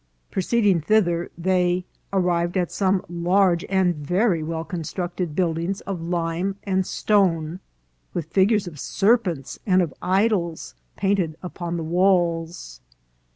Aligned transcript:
Proceeding 0.31 0.81
thith 0.81 1.07
er, 1.07 1.29
they" 1.37 1.85
arrived 2.11 2.57
at 2.57 2.71
some 2.71 3.05
large 3.07 3.63
and 3.65 3.93
very 3.95 4.41
well 4.41 4.63
construct 4.65 5.21
ed 5.21 5.35
buildings 5.35 5.79
of 5.81 6.01
lime 6.01 6.55
and 6.63 6.87
stone, 6.87 7.59
with 8.11 8.25
figures 8.25 8.65
of 8.65 8.79
serpents 8.79 9.59
and 9.63 9.79
of 9.79 9.93
idols 10.01 10.73
painted 10.95 11.37
upon 11.43 11.77
the 11.77 11.83
walls." 11.83 12.81